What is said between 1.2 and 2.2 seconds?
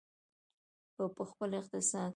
خپل اقتصاد.